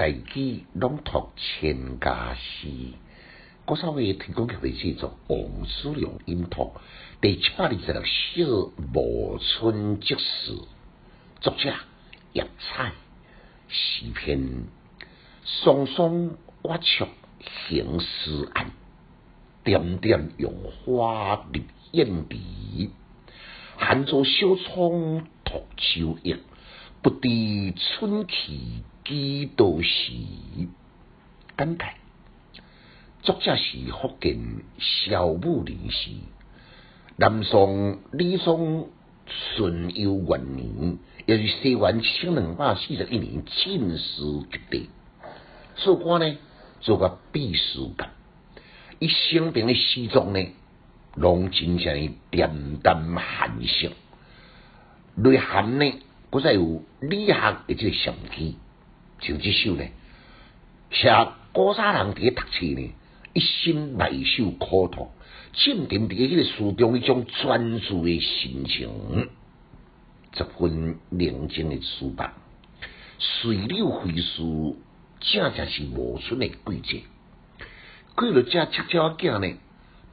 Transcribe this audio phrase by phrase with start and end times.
[0.00, 2.68] 大举朗读千家诗，
[3.66, 6.72] 郭少伟提供给为制作王思良音读
[7.20, 10.56] 第七百二十六首暮春即事，
[11.42, 11.74] 作者
[12.32, 12.92] 叶彩，
[13.68, 14.64] 诗篇
[15.44, 16.30] 双双
[16.62, 17.06] 挖出
[17.68, 18.70] 行诗案，
[19.64, 20.54] 点点用
[20.86, 21.60] 花入
[21.92, 22.88] 眼底，
[23.76, 26.38] 寒作小窗吐秋叶，
[27.02, 28.60] 不知春去。
[29.02, 30.12] 几多时？
[31.56, 31.94] 感慨，
[33.22, 34.38] 作者是福建
[34.78, 36.10] 萧武人士，
[37.16, 38.88] 南宋李宋
[39.26, 44.90] 顺佑元年，也是西元千两百四十一年进士及第。
[45.74, 46.36] 做官呢，
[46.80, 48.10] 做个秘书干。
[49.00, 50.46] 伊生平的诗作呢，
[51.16, 53.90] 拢真正恬淡含蓄。
[55.16, 55.92] 内涵呢，
[56.30, 58.56] 搁再有理学的即个上机。
[59.18, 59.84] 就这首呢，
[60.90, 62.94] 写古早人伫读书呢，
[63.34, 65.10] 一心埋首苦读，
[65.52, 69.28] 浸浸伫迄个书中迄种专注的心情，
[70.32, 72.32] 十分宁静的书房，
[73.18, 74.78] 水流飞书，
[75.20, 77.02] 正正是无春的季节。
[78.14, 79.54] 过了这七朝仔呢，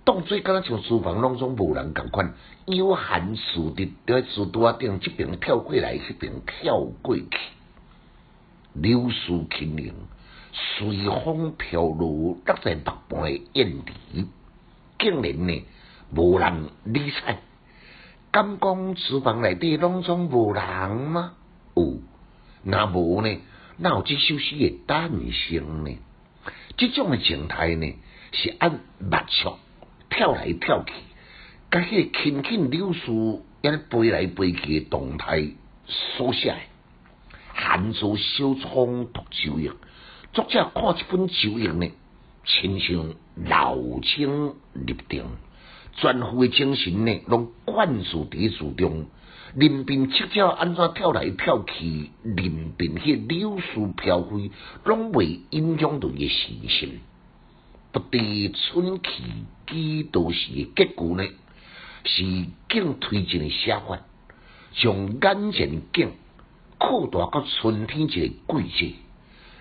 [0.08, 2.34] 当做敢若像书房当中无人共款，
[2.66, 7.28] 悠闲自得，在书桌顶这边跳过来，迄边跳过去。
[8.72, 9.94] 柳树轻盈，
[10.54, 14.28] 随风飘落，落在目旁的燕地，
[14.98, 15.66] 竟然呢
[16.16, 17.40] 无人理睬。
[18.32, 21.34] 敢讲厨房内底拢总无人吗？
[21.76, 22.00] 有，
[22.64, 23.40] 那无呢？
[23.76, 25.98] 哪有这首诗的诞生呢？
[26.78, 27.94] 这种的情态呢，
[28.32, 29.58] 是按目触
[30.10, 30.94] 跳来跳去，
[31.72, 35.48] 甲迄个轻轻柳树也飞来飞去的动态
[35.86, 36.56] 所写。
[37.54, 39.72] 寒竹小窗读秋叶，
[40.32, 41.92] 作者看这本秋叶呢，
[42.46, 45.26] 亲像老青立定，
[45.96, 49.08] 全副诶精神呢，拢灌输伫书中。
[49.56, 54.52] 林边七鸟安怎跳来跳去，林边迄柳树飘飞，
[54.84, 57.00] 拢未影响到伊心。
[58.00, 59.24] 不知春去
[59.68, 61.28] 几多时的结果呢？
[62.06, 62.24] 是
[62.70, 64.00] 更推进的写法，
[64.74, 66.12] 从眼前景。
[66.80, 68.94] 扩大到春天一个季节，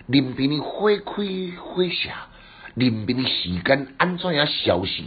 [0.05, 1.23] 林边的花开
[1.57, 2.13] 花谢，
[2.75, 5.01] 林边的时间安怎样消失？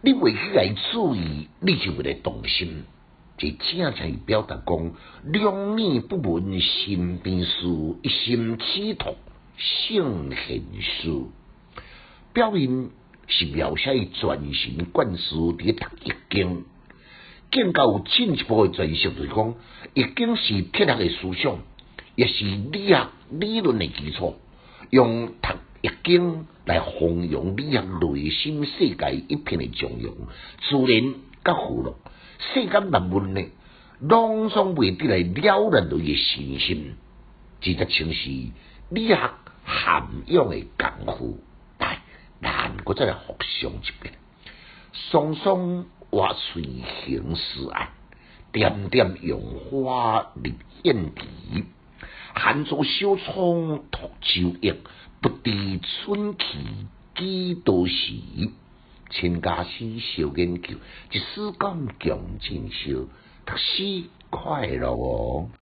[0.00, 2.84] 你未去来注意，你就会来动心。
[3.36, 4.92] 这正正表达讲，
[5.24, 7.66] 两面不闻身边事，
[8.04, 9.16] 一心企图
[9.56, 11.32] 圣贤书。
[12.38, 12.90] 表面
[13.26, 16.66] 是描写伊全神贯注伫读易经。
[17.50, 19.54] 更加有进一步的诠释，就是讲，
[19.92, 21.58] 易经是铁学的思想，
[22.14, 24.36] 也是理学理论的基础，
[24.90, 25.48] 用读
[25.82, 30.10] 易经来弘扬理学内心世界一片的重要，
[30.60, 31.96] 自然甲符乐，
[32.54, 33.42] 世间万物呢，
[33.98, 36.94] 拢总未得来了然伊的信心，
[37.60, 38.30] 值得称是
[38.90, 39.18] 理学
[39.64, 41.40] 涵养的功夫。
[42.40, 44.14] 来，咱搁再来复诵一遍，
[44.92, 45.86] 双双。
[46.10, 46.62] 挖水
[47.04, 47.90] 行诗案，
[48.50, 51.66] 点点杨花入眼底。
[52.34, 54.74] 寒竹小窗吐秋叶，
[55.20, 56.46] 不知春去
[57.14, 58.14] 几多时。
[59.10, 60.76] 千家诗小研究，
[61.12, 63.06] 一丝讲强进修，
[63.44, 65.50] 读书快乐哦。